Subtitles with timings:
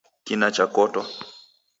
[0.25, 1.03] Kina chakotwa